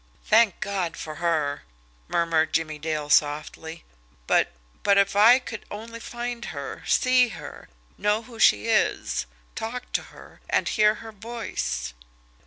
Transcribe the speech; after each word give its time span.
"Thank 0.25 0.61
God 0.61 0.97
for 0.97 1.17
her!" 1.21 1.61
murmured 2.07 2.53
Jimmie 2.53 2.79
Dale 2.79 3.11
softly. 3.11 3.83
"But 4.25 4.51
but 4.81 4.97
if 4.97 5.15
I 5.15 5.37
could 5.37 5.63
only 5.69 5.99
find 5.99 6.45
her, 6.45 6.81
see 6.87 7.27
her, 7.27 7.69
know 7.99 8.23
who 8.23 8.39
she 8.39 8.65
is, 8.65 9.27
talk 9.53 9.91
to 9.91 10.01
her, 10.09 10.41
and 10.49 10.67
hear 10.67 10.95
her 11.05 11.11
voice!" 11.11 11.93